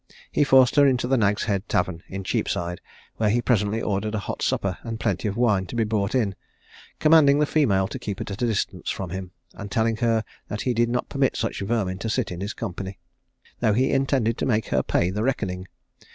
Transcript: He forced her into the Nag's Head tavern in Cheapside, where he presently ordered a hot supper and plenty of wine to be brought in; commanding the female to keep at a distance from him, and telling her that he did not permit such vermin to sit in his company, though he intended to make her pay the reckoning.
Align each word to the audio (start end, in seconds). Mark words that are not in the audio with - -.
He 0.31 0.43
forced 0.43 0.77
her 0.77 0.87
into 0.87 1.07
the 1.07 1.15
Nag's 1.15 1.43
Head 1.43 1.69
tavern 1.69 2.01
in 2.07 2.23
Cheapside, 2.23 2.81
where 3.17 3.29
he 3.29 3.39
presently 3.39 3.83
ordered 3.83 4.15
a 4.15 4.25
hot 4.25 4.41
supper 4.41 4.79
and 4.81 4.99
plenty 4.99 5.27
of 5.27 5.37
wine 5.37 5.67
to 5.67 5.75
be 5.75 5.83
brought 5.83 6.15
in; 6.15 6.33
commanding 6.97 7.37
the 7.37 7.45
female 7.45 7.87
to 7.89 7.99
keep 7.99 8.19
at 8.19 8.31
a 8.31 8.35
distance 8.35 8.89
from 8.89 9.11
him, 9.11 9.29
and 9.53 9.69
telling 9.69 9.97
her 9.97 10.23
that 10.47 10.61
he 10.61 10.73
did 10.73 10.89
not 10.89 11.07
permit 11.07 11.37
such 11.37 11.61
vermin 11.61 11.99
to 11.99 12.09
sit 12.09 12.31
in 12.31 12.41
his 12.41 12.53
company, 12.53 12.97
though 13.59 13.73
he 13.73 13.91
intended 13.91 14.39
to 14.39 14.45
make 14.47 14.69
her 14.69 14.81
pay 14.81 15.11
the 15.11 15.21
reckoning. 15.21 15.67